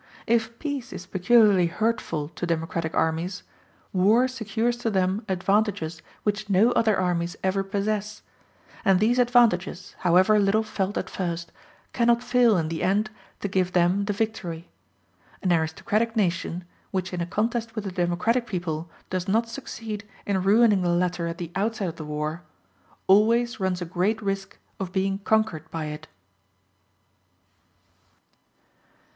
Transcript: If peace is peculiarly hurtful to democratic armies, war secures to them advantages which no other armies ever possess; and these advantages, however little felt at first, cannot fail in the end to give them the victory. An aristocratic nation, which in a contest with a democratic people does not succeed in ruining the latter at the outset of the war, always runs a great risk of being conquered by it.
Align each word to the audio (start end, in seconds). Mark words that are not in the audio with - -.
If 0.25 0.57
peace 0.57 0.91
is 0.91 1.05
peculiarly 1.05 1.67
hurtful 1.67 2.29
to 2.29 2.47
democratic 2.47 2.95
armies, 2.95 3.43
war 3.93 4.27
secures 4.27 4.75
to 4.77 4.89
them 4.89 5.23
advantages 5.29 6.01
which 6.23 6.49
no 6.49 6.71
other 6.71 6.97
armies 6.99 7.35
ever 7.43 7.63
possess; 7.63 8.23
and 8.83 8.99
these 8.99 9.19
advantages, 9.19 9.95
however 9.99 10.39
little 10.39 10.63
felt 10.63 10.97
at 10.97 11.07
first, 11.07 11.51
cannot 11.93 12.23
fail 12.23 12.57
in 12.57 12.69
the 12.69 12.81
end 12.81 13.11
to 13.41 13.47
give 13.47 13.73
them 13.73 14.05
the 14.05 14.11
victory. 14.13 14.67
An 15.43 15.53
aristocratic 15.53 16.15
nation, 16.15 16.63
which 16.89 17.13
in 17.13 17.21
a 17.21 17.27
contest 17.27 17.75
with 17.75 17.85
a 17.85 17.91
democratic 17.91 18.47
people 18.47 18.89
does 19.11 19.27
not 19.27 19.47
succeed 19.49 20.03
in 20.25 20.41
ruining 20.41 20.81
the 20.81 20.89
latter 20.89 21.27
at 21.27 21.37
the 21.37 21.51
outset 21.55 21.87
of 21.89 21.97
the 21.97 22.05
war, 22.05 22.41
always 23.05 23.59
runs 23.59 23.83
a 23.83 23.85
great 23.85 24.19
risk 24.19 24.57
of 24.79 24.91
being 24.91 25.19
conquered 25.19 25.69
by 25.69 25.85
it. 25.85 26.07